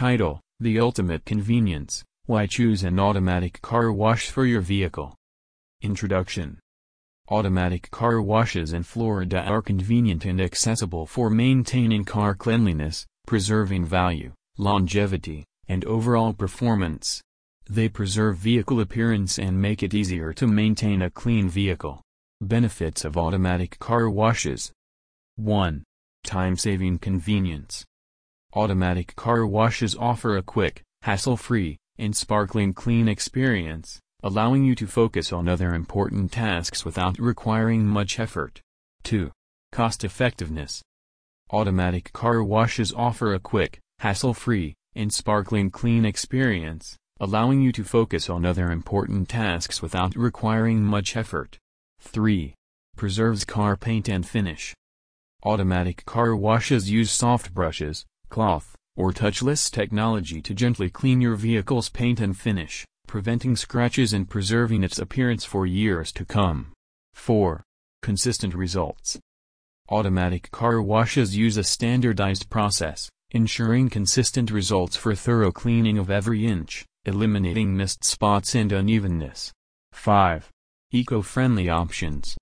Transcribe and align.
Title 0.00 0.40
The 0.60 0.80
Ultimate 0.80 1.26
Convenience 1.26 2.02
Why 2.24 2.46
Choose 2.46 2.84
an 2.84 2.98
Automatic 2.98 3.60
Car 3.60 3.92
Wash 3.92 4.30
for 4.30 4.46
Your 4.46 4.62
Vehicle. 4.62 5.14
Introduction 5.82 6.58
Automatic 7.28 7.90
car 7.90 8.22
washes 8.22 8.72
in 8.72 8.82
Florida 8.82 9.42
are 9.42 9.60
convenient 9.60 10.24
and 10.24 10.40
accessible 10.40 11.04
for 11.04 11.28
maintaining 11.28 12.06
car 12.06 12.34
cleanliness, 12.34 13.04
preserving 13.26 13.84
value, 13.84 14.32
longevity, 14.56 15.44
and 15.68 15.84
overall 15.84 16.32
performance. 16.32 17.20
They 17.68 17.90
preserve 17.90 18.38
vehicle 18.38 18.80
appearance 18.80 19.38
and 19.38 19.60
make 19.60 19.82
it 19.82 19.92
easier 19.92 20.32
to 20.32 20.46
maintain 20.46 21.02
a 21.02 21.10
clean 21.10 21.50
vehicle. 21.50 22.00
Benefits 22.40 23.04
of 23.04 23.18
automatic 23.18 23.78
car 23.78 24.08
washes 24.08 24.72
1. 25.36 25.84
Time-saving 26.24 27.00
convenience. 27.00 27.84
Automatic 28.52 29.14
car 29.14 29.46
washes 29.46 29.94
offer 29.94 30.36
a 30.36 30.42
quick, 30.42 30.82
hassle-free, 31.02 31.76
and 31.98 32.16
sparkling 32.16 32.72
clean 32.72 33.06
experience, 33.06 34.00
allowing 34.24 34.64
you 34.64 34.74
to 34.74 34.88
focus 34.88 35.32
on 35.32 35.48
other 35.48 35.72
important 35.72 36.32
tasks 36.32 36.84
without 36.84 37.16
requiring 37.20 37.86
much 37.86 38.18
effort. 38.18 38.60
2. 39.04 39.30
Cost-effectiveness. 39.70 40.82
Automatic 41.52 42.12
car 42.12 42.42
washes 42.42 42.92
offer 42.92 43.34
a 43.34 43.38
quick, 43.38 43.78
hassle-free, 44.00 44.74
and 44.96 45.12
sparkling 45.12 45.70
clean 45.70 46.04
experience, 46.04 46.96
allowing 47.20 47.60
you 47.60 47.70
to 47.70 47.84
focus 47.84 48.28
on 48.28 48.44
other 48.44 48.72
important 48.72 49.28
tasks 49.28 49.80
without 49.80 50.16
requiring 50.16 50.82
much 50.82 51.16
effort. 51.16 51.56
3. 52.00 52.54
Preserves 52.96 53.44
car 53.44 53.76
paint 53.76 54.08
and 54.08 54.26
finish. 54.26 54.74
Automatic 55.44 56.04
car 56.04 56.34
washes 56.34 56.90
use 56.90 57.12
soft 57.12 57.54
brushes, 57.54 58.04
cloth, 58.30 58.74
or 58.96 59.12
touchless 59.12 59.70
technology 59.70 60.40
to 60.40 60.54
gently 60.54 60.88
clean 60.88 61.20
your 61.20 61.34
vehicle's 61.34 61.88
paint 61.88 62.20
and 62.20 62.36
finish, 62.36 62.86
preventing 63.06 63.56
scratches 63.56 64.12
and 64.12 64.30
preserving 64.30 64.82
its 64.82 64.98
appearance 64.98 65.44
for 65.44 65.66
years 65.66 66.12
to 66.12 66.24
come. 66.24 66.72
4. 67.14 67.62
Consistent 68.02 68.54
results. 68.54 69.18
Automatic 69.90 70.50
car 70.50 70.80
washes 70.80 71.36
use 71.36 71.56
a 71.56 71.64
standardized 71.64 72.48
process, 72.48 73.10
ensuring 73.32 73.90
consistent 73.90 74.50
results 74.50 74.96
for 74.96 75.14
thorough 75.14 75.52
cleaning 75.52 75.98
of 75.98 76.10
every 76.10 76.46
inch, 76.46 76.86
eliminating 77.04 77.76
missed 77.76 78.04
spots 78.04 78.54
and 78.54 78.72
unevenness. 78.72 79.52
5. 79.92 80.48
Eco-friendly 80.92 81.68
options. 81.68 82.36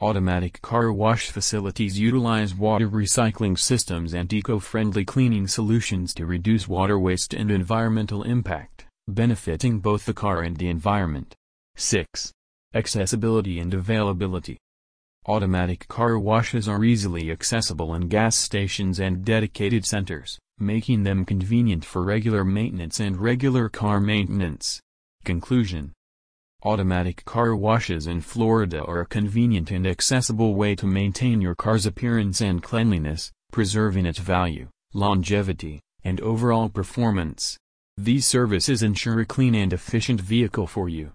Automatic 0.00 0.60
car 0.60 0.92
wash 0.92 1.30
facilities 1.30 1.96
utilize 2.00 2.52
water 2.52 2.88
recycling 2.88 3.56
systems 3.56 4.12
and 4.12 4.32
eco-friendly 4.32 5.04
cleaning 5.04 5.46
solutions 5.46 6.12
to 6.14 6.26
reduce 6.26 6.66
water 6.66 6.98
waste 6.98 7.32
and 7.32 7.48
environmental 7.48 8.24
impact, 8.24 8.86
benefiting 9.06 9.78
both 9.78 10.04
the 10.04 10.12
car 10.12 10.42
and 10.42 10.56
the 10.56 10.68
environment. 10.68 11.36
6. 11.76 12.32
Accessibility 12.74 13.60
and 13.60 13.72
availability. 13.72 14.58
Automatic 15.26 15.86
car 15.86 16.18
washes 16.18 16.68
are 16.68 16.82
easily 16.82 17.30
accessible 17.30 17.94
in 17.94 18.08
gas 18.08 18.34
stations 18.34 18.98
and 18.98 19.24
dedicated 19.24 19.86
centers, 19.86 20.36
making 20.58 21.04
them 21.04 21.24
convenient 21.24 21.84
for 21.84 22.02
regular 22.02 22.44
maintenance 22.44 22.98
and 22.98 23.16
regular 23.16 23.68
car 23.68 24.00
maintenance. 24.00 24.80
Conclusion 25.24 25.92
Automatic 26.66 27.26
car 27.26 27.54
washes 27.54 28.06
in 28.06 28.22
Florida 28.22 28.82
are 28.82 29.02
a 29.02 29.06
convenient 29.06 29.70
and 29.70 29.86
accessible 29.86 30.54
way 30.54 30.74
to 30.74 30.86
maintain 30.86 31.42
your 31.42 31.54
car's 31.54 31.84
appearance 31.84 32.40
and 32.40 32.62
cleanliness, 32.62 33.30
preserving 33.52 34.06
its 34.06 34.18
value, 34.18 34.68
longevity, 34.94 35.82
and 36.04 36.22
overall 36.22 36.70
performance. 36.70 37.58
These 37.98 38.26
services 38.26 38.82
ensure 38.82 39.20
a 39.20 39.26
clean 39.26 39.54
and 39.54 39.74
efficient 39.74 40.22
vehicle 40.22 40.66
for 40.66 40.88
you. 40.88 41.12